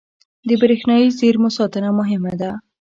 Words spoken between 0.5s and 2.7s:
برېښنايي زېرمو ساتنه مهمه ده.